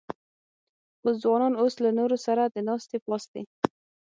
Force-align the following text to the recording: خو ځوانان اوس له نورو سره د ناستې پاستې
خو 0.99 1.09
ځوانان 1.23 1.53
اوس 1.61 1.73
له 1.83 1.91
نورو 1.99 2.17
سره 2.25 2.43
د 2.45 2.55
ناستې 2.67 2.97
پاستې 3.05 3.41